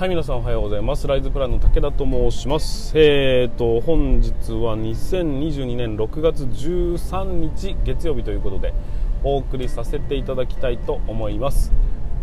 [0.00, 1.06] はい、皆さんおはようございます。
[1.06, 2.98] ライズプランの武田と申します。
[2.98, 7.24] えーと、本日は2022年6月13
[7.54, 8.72] 日月曜日ということで、
[9.22, 11.70] お送りさせていただきたいと思います。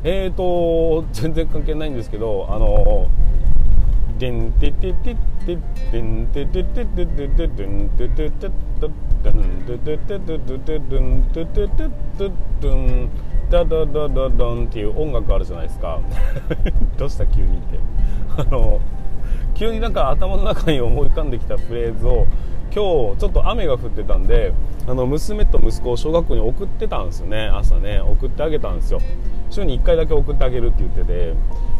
[0.03, 3.11] えーと、全然関係ないんですけど、あの、
[4.17, 5.15] でんててて
[5.45, 5.59] て
[5.91, 8.49] でんててててててでんてててて
[9.21, 13.09] でんててててててでんてててててん
[13.49, 15.99] ダダダダダンっていう音楽あるじゃないですか。
[16.97, 17.79] どうした急にって。
[18.37, 18.79] あの
[19.55, 22.27] 急になんか頭の中に思い浮かんできたフレーズを
[22.65, 24.53] 今日ちょっと雨が降ってたんで
[24.87, 27.47] あの娘と息子を小学校に送ってたんですよね。
[27.47, 27.99] 朝ね。
[28.01, 28.99] 送ってあげたんですよ。
[29.49, 31.33] 週に1回だけ送ってあげるって言ってて。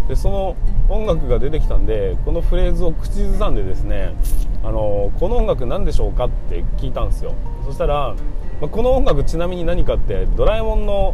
[0.08, 0.55] でその
[0.88, 4.16] 音楽が出てきたんでこのフレーズを口ずさんでですね
[4.63, 7.34] あのこの音楽何でしょうかって聞いたんですよ。
[7.66, 8.16] そしたら、
[8.61, 11.13] まあ、この音楽ちなみに何かってドラえもんの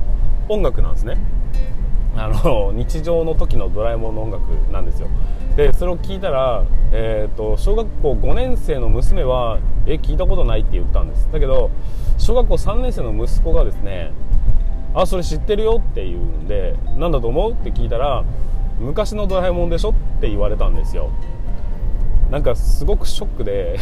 [0.50, 1.18] 音楽なんですね。
[2.16, 5.08] あの日常の時のドラえもんの音楽なんですよ。
[5.56, 11.28] でそれを聞いたら、えーと、小学校5年生の娘はえ聞いたことないって言ったんです。
[11.32, 11.72] だけど
[12.18, 14.12] 小学校3年生の息子がですね
[14.94, 17.52] あそれ知ってるよって言うんで何だと思う？
[17.54, 18.24] って聞いたら
[18.80, 19.90] 昔のドラえもんでしょ？
[19.90, 21.10] って言われたんですよ。
[22.30, 23.78] なんかすごくショックで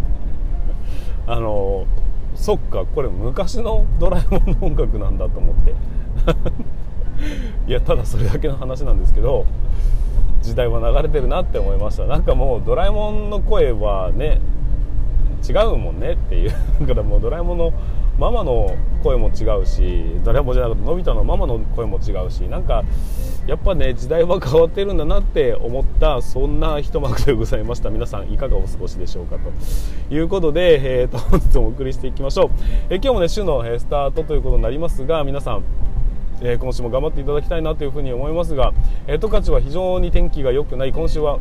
[1.26, 1.86] あの
[2.34, 5.74] そっかこれ昔のドラえもんの音楽なんだと思って。
[7.68, 9.46] いやただそれだけの話なんですけど
[10.42, 12.04] 時代は流れてるなって思いました。
[12.04, 14.40] なんかもうドラえもんの声はね
[15.48, 16.50] 違うもんねっていう。
[16.80, 17.72] だからもうドラえもんの
[18.18, 22.84] ママの声も違うしドラえもじゃなくてのび太のママの声も違うしなんか
[23.46, 27.90] やっぱね時代は変わってるんだなって思ったそんな一幕でございました。
[27.90, 30.14] 皆さんいかがお過ごしでしょうかと。
[30.14, 32.50] いうことで、えーと、本日もお送りしていきましょう、
[32.90, 35.64] え今日もね週のスタートということになりますが皆さん
[36.44, 38.72] えー、今週も頑張っていただきたいなというふうに思いますが、
[39.06, 40.92] えー、十勝は非常に天気が良くない。
[40.92, 41.38] 今週は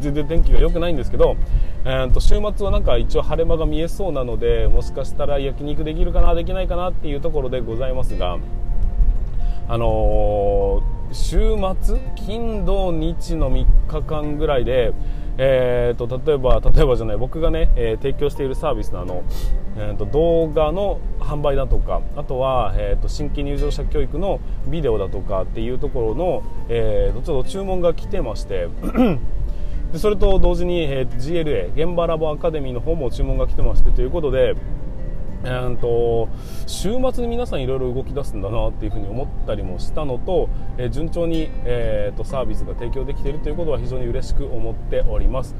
[0.00, 1.36] 全然天気が良くないんですけど、
[1.86, 8.38] えー、と週末はなんか一応晴れ間が見えそうなのでもしかしたら焼肉できるかなできないかなっていうところでございますが
[9.68, 14.92] あのー、週末金土日の3日間ぐらいで、
[15.36, 19.22] えーと、例えば例えばじゃない僕がね、えー、提供しているサービスのあの、
[19.76, 28.68] えーと、動画の販売だとかあとは、えーと、新規入場者教育のビデオだとかっていうところの、えー、ちょっと注文が来てまして
[29.94, 34.56] でそれと同時に、えー、GLA 現場ラボアカデミーの方も注文が来てましてということで
[35.46, 36.30] えーと、
[36.66, 45.54] 週末に皆さんいろいろ動き出すんだなっていうふうに思ったりもしたのと、えー、順調に、えーと、サービスが提供できているということは非常に嬉しく思っております。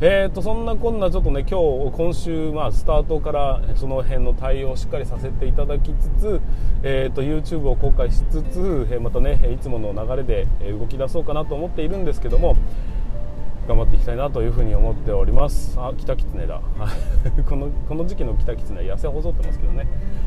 [0.00, 1.58] えーと、そんなこんなちょっとね今
[1.90, 6.40] 日今週、まあ、スタートからその辺の対応をしっかりさせていただきつつ、
[6.84, 12.56] えー、と YouTube を公開しつつ、えー、またねいつもの流れで動き出そうかなと思っているんですけども
[13.66, 15.76] 頑張っていきたいなというふうに思っております。
[15.78, 16.60] あキタキツネだ
[17.48, 19.86] このこの時期のキタキツネ痩せ細ってますけどね。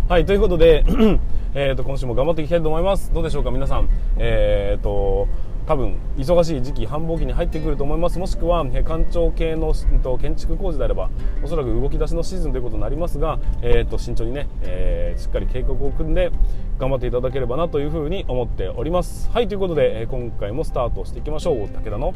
[0.09, 0.83] はいということで
[1.53, 3.13] えと今週も頑張っていきたいと思います。
[3.13, 3.89] どうでしょうか皆さん。
[4.17, 5.27] えっ、ー、と
[5.67, 8.17] 多分忙しい時期繁忙期に入ってくると思います。
[8.17, 9.73] もしくは官庁系の
[10.17, 11.09] 建築工事であれば
[11.43, 16.31] おそらく動き出しのシーズンということになりますが、えー、と慎重にね、えー、しっかり計画を組んで
[16.79, 19.29] 頑張っていただければなというふうに思っております。
[19.31, 21.67] はいということで、今回もスタートしていきましょう。
[21.67, 22.13] 武田の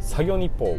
[0.00, 0.76] 作業日報。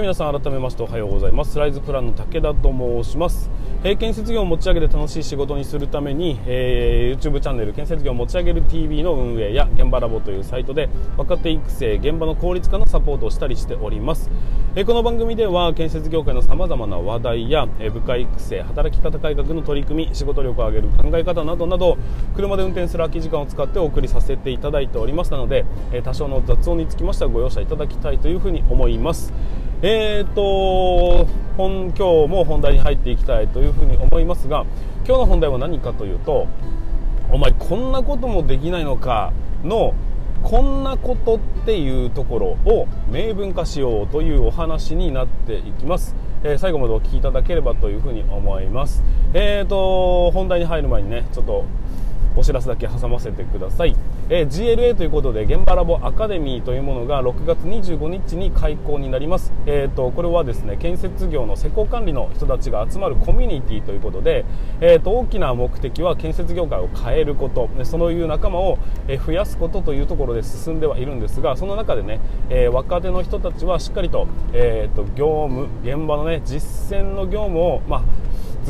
[0.00, 1.58] い皆さん改めましておはようございます。
[1.58, 2.72] ライズプランの武田と
[3.04, 3.50] 申します。
[3.84, 14.30] え、建設業を持ち上げて楽しい仕事にするために、えー、YouTube チャンネル建設業を持ち上げる TV の運営や現場ラボというサイトで若手育成現場の効率化のサポートをしたりしております、
[14.76, 21.98] えー、この番組では建設業界のさまざまな話題や、えー、部下育成働き方改革の取り組み仕事力を上げる考え方などなど
[22.36, 29.32] 車で運転する空き時間を使ってお送りさせていただいておりますので、え多少の雑音につきましてはご容赦いただきたいというふうに思います。
[29.82, 34.64] えーと本今日も本題に入っていきたいというふうに思いますが
[35.04, 36.46] 今日の本題は何かというと
[37.32, 39.32] お前こんなこともできないのか
[39.64, 39.94] の
[40.42, 49.02] こんなことっていうところを明文化しようというお話になっていきます、えー、最後までお聞きいただければというふうに思います。
[49.32, 51.64] えーと本題に入る前にねちょっと
[52.36, 53.94] お知らせだけ挟ませてください。
[54.32, 64.44] えー、GLA ということで現場ラボアカデミーというものが6月25日に開校になります、えーと、これはですね建設業の施工管理の人たちが集まるコミュニティということで、
[64.80, 67.68] えーと、大きな目的は建設業界を変えること。
[67.82, 68.78] そういう仲間を
[69.26, 78.02] 増やすことというところで進んではいるんですがその中でね、えー、若手の人たちはしっかりと,、えー、と業務現場のね実践の業務を、まあ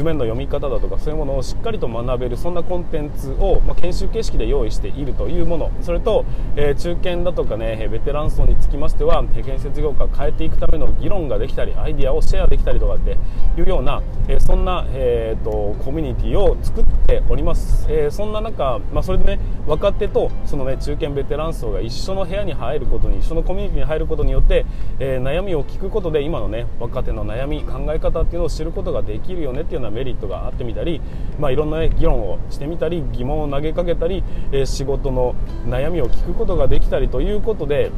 [0.01, 5.71] 図面の読み方だとかそういうものをしっかりと学べるそんなコンテンツを、まあ、研修形式で用意しているというもの。
[5.83, 6.25] それと、
[6.57, 13.19] えー、中堅だとかねベテラン層につきましては建設業界を変えていくための議論ができたりアイデアをシェアできたりとかって
[13.61, 24.65] いうような、えー、そんな、えーと、コミュニティを作っております、えー、そんな中、まあ、それでね若手とそのね中堅ベテラン層が一緒の部屋に入ることに一緒のコミュニティに入ることによって、
[24.99, 31.01] え悩みを聞くことで今のね若手の悩み考え方っていうのを知ることができるよねっていうようなメリットがあってみたり、
[31.39, 34.23] まあ、いろんな、議論をしてみたり疑問を投げかけたり、
[34.53, 35.35] え、仕事の
[35.67, 37.91] 悩みを聞くことができたりということで、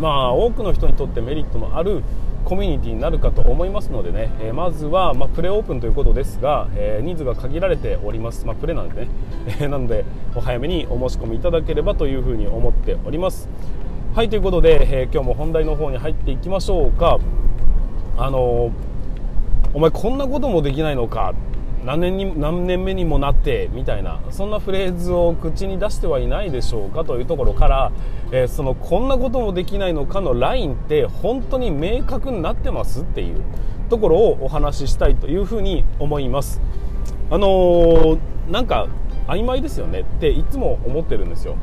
[0.00, 2.02] まあ、多くの人にとってメリットのある
[2.44, 9.08] コミュニティになるかと思いますのでね、えー、まずは、まあ、プレオープンということですが、えー、人数が限られております、まあ、プレなんでね、
[9.46, 10.04] えー、なので
[10.34, 13.48] お早めにお申し込みいただければというふうに思っております。
[14.14, 17.20] はいということで、え今日も本題の方に入っていきましょうか。
[18.18, 18.72] あの
[19.72, 21.34] お前こんなこともできないのか。
[21.84, 24.20] 何年に何年目にもなってみたいな。
[24.30, 27.92] そんなフレーズを口に出してはいないでしょうかというところから、
[28.32, 33.42] えー、そのこんなこともできないのかのラインって本当に明確になってますっていう。
[33.90, 36.62] ところをお話ししたいというふうに思います。
[37.28, 38.18] あのー、
[38.48, 38.86] なんか
[39.26, 41.56] 曖昧ですよねっていつも思ってるんですよ。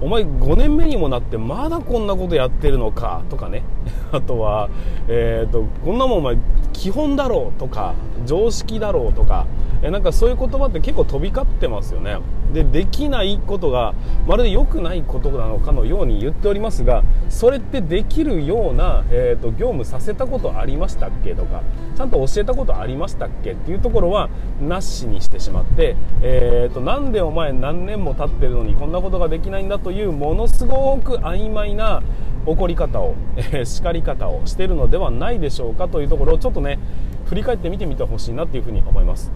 [0.00, 3.22] お前5年目にもなってまだこんなことやってるのか？
[3.30, 3.62] とかね。
[4.12, 4.68] あとは、
[5.08, 6.36] えーと、こんなもんお前
[6.72, 9.46] 基本だろうとか常識だろうとか。
[9.82, 12.18] えなんかそういう言葉って結構飛び交ってますよね
[12.52, 13.94] でできないことが
[14.26, 21.62] まるで良くないことなのかのように言っておりますがそれってできるような、えーと、業務させたことありましたっけとか
[21.96, 24.30] ちゃんと教えたことありましたっけっていうところは
[24.60, 32.02] なしにしてしまって、えーと、なんでお前何年も経ってるのにこんなことができないんだというものすごく曖昧な
[32.46, 36.78] 怒り方を、えー、叱り方をしているのではないでしょうかというところをちょっとね
[37.26, 39.30] 振り返って見てみてほしいなというふうに思います。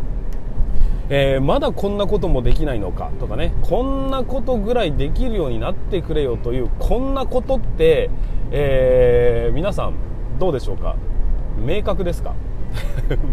[1.08, 8.08] えー、まだこんなこともできないのかとかねこんなことぐらいできるようになってくれよというこんなことって、
[8.50, 9.94] えー、皆さん
[10.38, 10.96] どうでしょうか？
[11.58, 12.34] 明確ですか？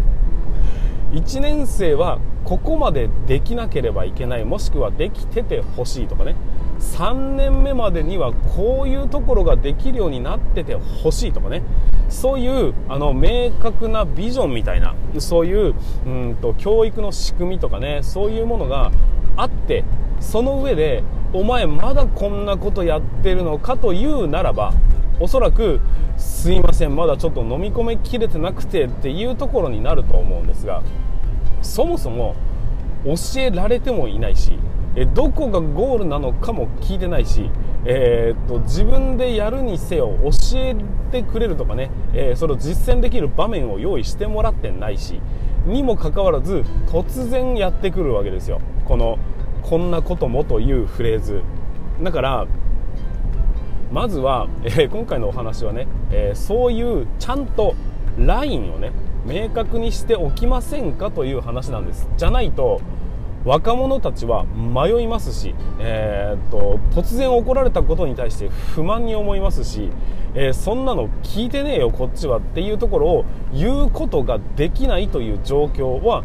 [1.12, 6.34] 1年生はここまでできなければいけないもしくはできててほしいとかね。
[6.80, 11.62] 3年目までにはこういうところができるようになっててほしいとかね。
[12.08, 15.74] そういうあの明確なビジョンみたいなそういう
[16.04, 18.00] うんと教育の仕組みとかね。
[18.02, 18.90] そういうものが
[19.36, 19.84] あって
[20.20, 24.72] その上でお前まだこんなことやってるのかというならば
[25.20, 25.80] おそらく
[26.16, 30.82] すいませんまだちょっと飲み込めきれてなくてっていうところになると思うんですが
[31.62, 32.34] そもそも
[33.04, 34.58] 教えられてもいないし
[34.96, 37.50] えどこがゴールなのかも聞いてないし、
[37.84, 40.76] えー、っと自分でやるにせよ教え
[41.12, 45.20] てくれるとかね、えー、それを実践できる場面を用意してもらってないし
[45.66, 48.60] にもかかわらず突然やってくるわけですよ。
[48.84, 49.18] この
[49.62, 51.42] 「こんなことも」というフレーズ。
[52.02, 52.46] だから
[53.92, 57.74] まずは、えー、今回のお話はね、えそういうちゃんと
[58.16, 58.92] ラインをね
[59.26, 62.08] 明確にしておきませんかという話なんです。
[62.16, 62.80] じゃないと
[63.44, 69.90] 若者たちは迷いますし、えー、っと突然怒られたことに対して不満に思いますし、
[70.34, 76.24] えー、そんなの聞いてねえよこっちはっていうところを言うことができないという状況は、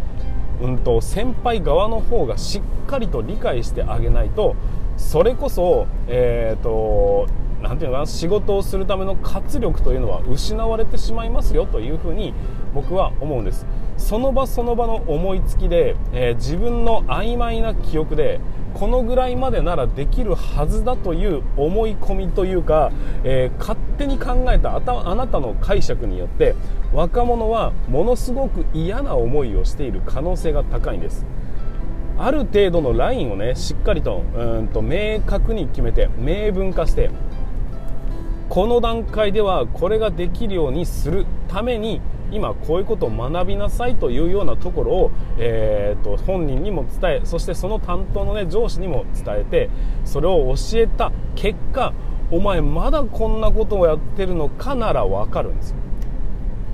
[0.61, 4.55] うんと、先輩側の方がしっかりと理解してあげないと
[4.97, 7.27] それこそ、えー、っと
[7.61, 12.33] なんていうのかな仕事をするための活力というのは失われてしまいますよというふうに
[12.73, 13.65] 僕は思うんです。
[13.97, 18.39] その場その場の思いつきで、えー、自分の曖昧な記憶で
[18.73, 22.91] このぐらいまでならできるはずだという思い込みというか、
[23.23, 26.55] えー、勝手に考えたあなたの解釈によって
[26.93, 31.25] 若者はものすごく嫌な思いをしている可能性が高いんです。
[32.17, 37.11] ある程度のラインをねしっかりとうんと明確に決めて明文化して
[38.49, 49.69] この段階ではこれができるようにするために今こういうことを学びなさいというようなところを、えーと、本人にも伝えそしてその担当の、ね、上司にも伝えて
[50.05, 51.93] それを教えた結果
[52.31, 55.77] お前まだこんなことをやってるのかなら分かるんですよ。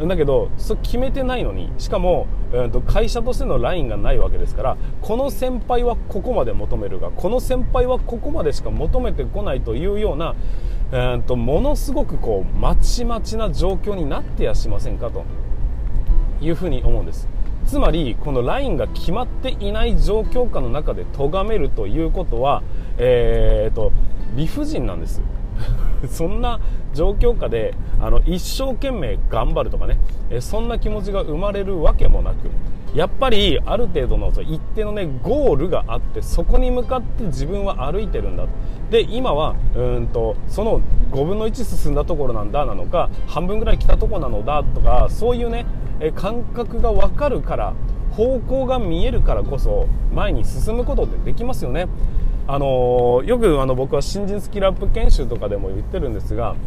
[0.07, 10.35] だけどそ決めてないのにしかも、えー、と会社としてのラインがないわけですからこの先輩はここまで求めるがこの先輩はここまでしか求めてこないというような、
[10.91, 15.23] えー、とものすごくこうまちまちな状況になってやしませんかと。
[16.41, 17.27] いうふうに思うんです。
[17.65, 22.63] つまりこのラインが決まっていない状況下の中で咎めるということは、
[22.97, 23.91] えーと
[24.35, 25.21] 理不尽なんです。
[26.07, 26.59] そんな
[26.93, 29.97] 状況下であの一生懸命頑張るとかね
[30.29, 32.49] えそんな気持ちが生まれるわけもなく
[32.93, 38.45] やっぱりある程度の一定のねゴールがあってそこに向かって自分は歩いてるんだ。
[38.89, 45.65] で今はうんとその5分の1進んだところなんだなのか半分ぐらい来たところなのだとかそういうね
[46.01, 47.73] え感覚が分かるから
[48.11, 51.87] 方向が見えるからこそ前に進むことってできますよね。
[52.51, 56.57] あのよくあの僕は新人スキルアップ研修とかでも言ってるんですが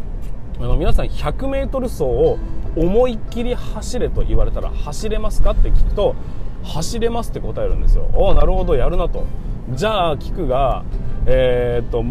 [0.59, 2.39] あの皆さん 100m 走を
[2.75, 6.15] 思いっきり走れと言われたら走れますかって聞くと
[6.63, 8.09] 走れますって答えるんですよ。
[8.15, 9.27] おおなるほどやるなと。
[9.75, 10.85] じゃあ聞くが
[11.27, 12.03] えー、っと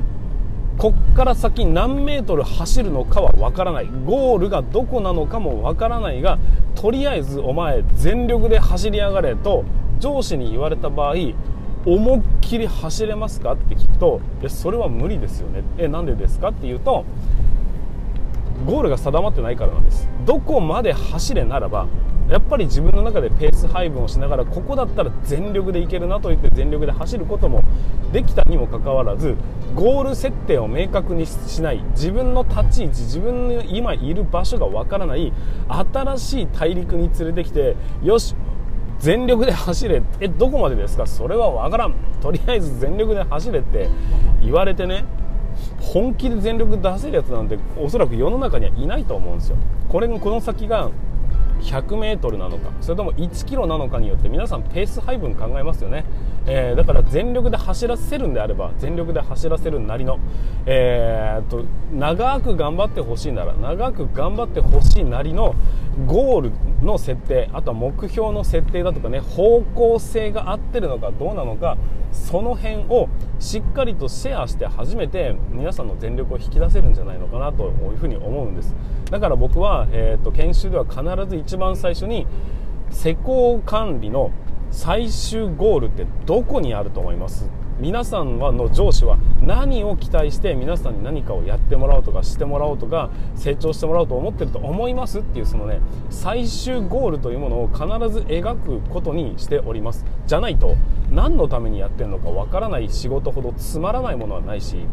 [0.77, 3.89] こっから先何メートル走るのかはわからない。
[4.05, 6.37] ゴールがどこなのかもわからないが
[6.75, 9.63] とりあえずお前全力で走りやがれと
[9.99, 11.15] 上司に言われた場合
[11.85, 13.53] 思いっきり走れますか？
[13.53, 15.63] って聞くとえそれは無理ですよね。
[15.77, 16.49] えなんでですか？
[16.49, 17.03] って言うと
[18.65, 20.07] ゴールが定まってないからなんです。
[20.25, 21.87] どこまで走れならば
[22.29, 27.61] やっぱり自分の中でペース配分をしながらここだったら全力でいけるなと言って全力で走ることも
[28.13, 29.35] できたにもかかわらず
[29.75, 35.33] ゴール設定を明確にしない自分の立ち位置自分の今いる場所がわからない
[35.67, 38.35] 新しい大陸に連れてきてよし
[39.03, 41.05] 全力で走れえどこまでですか？
[41.05, 41.93] それは分からん。
[42.21, 43.89] とりあえず全力で走れって
[44.41, 45.03] 言われてね
[45.81, 49.57] 本気で全力出せるやつなんておそらく世の中にはいないと思うんですよ。
[49.89, 50.89] これこの先が
[51.63, 56.05] 100m なのかそれとも 1km なのかによって皆さんペース配分考えますよね、
[56.45, 60.19] えー、だから全力で走らせるんであれば全力で走らせるなりの、
[60.65, 65.55] えー、と長く頑張ってほしいなら長く頑張ってほしいなりの
[66.05, 66.51] ゴール
[66.83, 71.77] の設定あとは目標の設定だとかね方向性が合ってるのかどうなのか
[72.11, 78.75] その辺をしっかりとシェアして初めて皆さんの全力を引き出せるんじゃないのかなというふうに思うんです。
[79.09, 82.25] だから僕は、えーと、研修では必ず一番最初に
[82.89, 84.31] 施工管理の
[84.71, 87.47] 最終ゴールってどこにあると思います？
[87.79, 95.79] 皆さんはの上司は何を期待して皆さんに何かをやってもらおうとかしてもらおうとか成長してもらおうと思ってると思いますっていうそのね
[96.09, 100.05] 最終ゴールというものを必ず描くことにしております。
[100.25, 100.75] じゃないと
[101.11, 104.87] 何のためにやってるのかわからない仕事ほどつまらないものはないし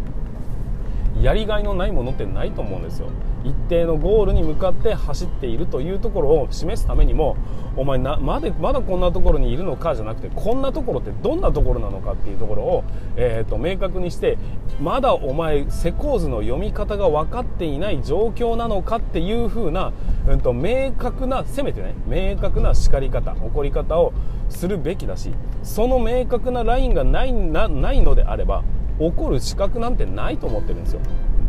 [1.21, 3.09] やりがいのないものってないと思うんですよ。
[3.45, 7.37] 一定のゴールに向かって走っているというところを示すためにも
[7.77, 12.85] お前なまだまだこんなところにいるのかじゃなくてこんなところってどんなところなのかっていうところを、
[13.17, 14.37] えーと、明確にして
[14.81, 19.93] まだお前施工図の読み方が分かっていない状況なのかっていう風な、
[20.29, 24.13] うんと、明確なせめてね明確な叱り方起こり方を
[24.49, 28.65] するべきだしその明確なラインがないなないのであれば
[29.01, 31.01] 怒る資格なんてないと思ってるんですよ。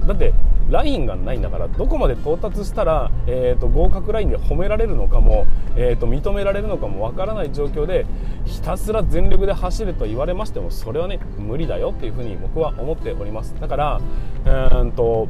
[0.07, 0.33] だって
[0.69, 8.05] ラインがないんだからどこまで到達したら、えーと、合格ラインで褒められるのかも、えーと、認められるのかもわからない状況で
[8.45, 13.53] ひたすら全力で走ると言われましてもそれはね無理だよっていうふうに僕は思っております。
[13.59, 14.01] だから、
[14.45, 15.27] えーと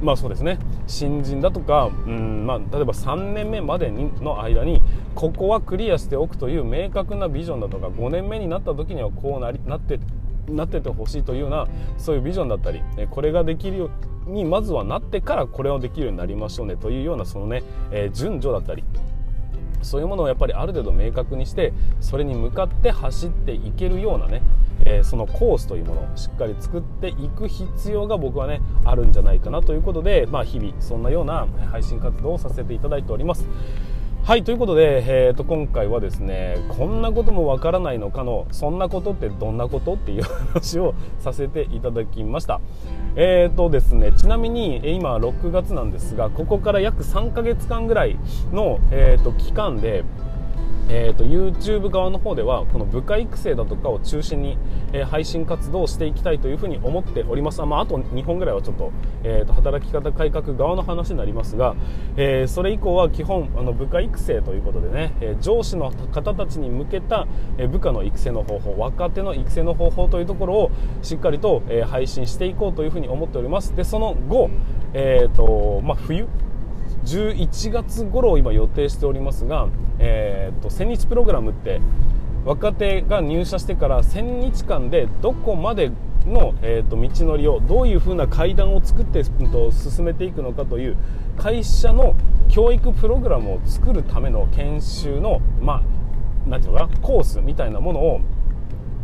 [0.00, 0.58] まあそうですね。
[0.86, 4.80] 新人だとか、うんまあ、例えば3年目までの間に
[5.14, 9.98] ここはクリアしておくという明確なビジョンだとか5年目になった時にはこうなりなって
[10.50, 13.90] なっててほしいというようなそういうビジョンだったりこれができるよ
[14.26, 18.84] うにまずはなってからこれをできるようになりましょうねというようなそのね、え、順序だったり
[19.82, 24.42] そういうものをやっぱりある程度明確にしてそれに向かって走っていけるようなね、
[24.84, 33.46] えー、そのコースというものをしっかり作っていく必要が僕はねあるんじゃないかなということで、まあ、日々そんなような配信活動をさせていただいております。
[34.28, 42.60] はいということで、えー、と今回はですねこんなこともわからないのかのそんなことってどんなことっていう話をさせていただきました。
[43.16, 48.18] えーとですねちなみに今6月なんですがここから約3ヶ月間ぐらい
[48.52, 50.04] の、えー、と期間で
[50.88, 54.58] えーと、YouTube 側の方ではこの部下育成だとかを中心に、
[54.92, 57.60] えー、配信活動をしていきたいというふうに思っております。
[57.60, 58.92] あ,、まあ、あと2本ぐらいはちょっと,、
[59.22, 61.76] えーと、働き方改革側の話になりますが、
[62.16, 67.26] えー、それ以降は基本あの部下育成ということでね、えー、上司の方たちに向けた、
[67.58, 70.70] え部下の育成の方法若手の育成の方法というところを
[71.02, 73.74] しっかりと、え配信していこうというふうに思っております。
[73.76, 74.50] でその後、
[74.94, 76.26] えーとまあ、冬
[77.08, 81.80] 11月頃を今予定しておりますが、えーと、1000日プログラムって
[82.44, 85.90] 若手が入社してから1000日間でどこまで
[86.26, 90.96] の、えーと、道のりをどういう風な階段を作って、うん、と進めていくのかという
[91.38, 92.14] 会社の
[92.50, 95.82] 教育プログラムを作るための研修の、ま
[96.46, 98.20] あ、なんていうのかなコースみたいなものを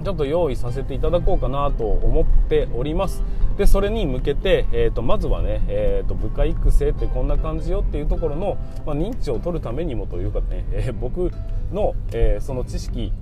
[0.04, 3.23] ちょっと用意させていただこうかなと思っております。
[3.56, 11.30] でそれに向けて、えーと、まずはね、えーと、部下育成ってこんな感じよっていうところの、まあ、認知を取るためにもというかね、えー、僕
[11.73, 13.12] の、えー、その知識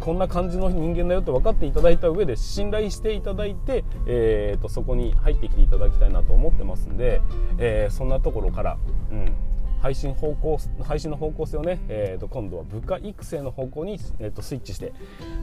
[0.00, 7.20] こんな感じの人間だよって分かっていただいた上で信頼していただいて、えーと、そこに入ってきていただきたいなと思ってますんで、
[7.58, 8.78] えー、そんなところから、
[9.10, 9.32] うん、
[9.80, 14.92] 配信方向配信の方向性をね、えー、と今度は部下育成の方向に、えー、とスイッチして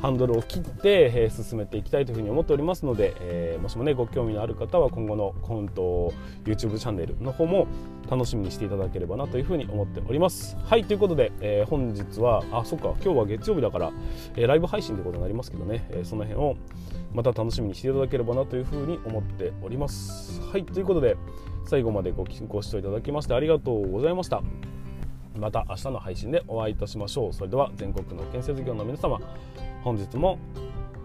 [0.01, 6.13] ハンドルを切って、えー、進めていきたいというふうに思っておりますので、えー、もしもねご興味のある方は今後のコント
[6.45, 7.67] YouTube チャンネルの方も
[8.09, 10.57] 楽しみにしていただければなというふうに思っております。
[10.63, 13.91] はいということで、えー、本日はあそっか今日は月曜日だから、
[14.35, 16.55] え、ライブ配信ということになりますけどね、え、その辺を
[17.13, 20.41] また楽しみにしていただければなというふうに思っております。
[20.41, 21.15] はいということで
[21.65, 24.41] 最後までごご視聴いただきましてありがとうございました。
[25.37, 27.33] また明日の配信でお会いいたしましょう。
[27.33, 29.19] それでは全国の建設業の皆様
[29.83, 30.39] 本日も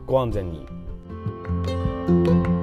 [0.07, 2.58] ご安全に。